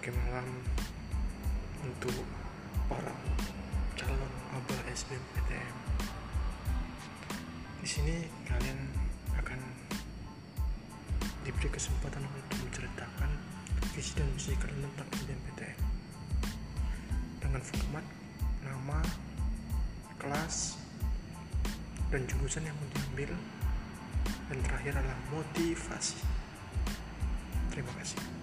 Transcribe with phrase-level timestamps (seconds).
[0.00, 0.48] program
[1.84, 2.24] untuk
[2.88, 3.20] orang
[4.00, 5.76] calon maba SBMPTN.
[7.84, 8.80] Di sini kalian
[9.36, 9.60] akan
[11.44, 13.28] diberi kesempatan untuk menceritakan
[13.92, 15.78] visi dan misi kalian tentang SBMPTN
[17.44, 18.04] dengan format
[18.64, 19.04] nama,
[20.16, 20.80] kelas,
[22.08, 23.36] dan jurusan yang mau diambil
[24.48, 26.16] dan terakhir adalah motivasi.
[27.68, 28.39] Terima kasih.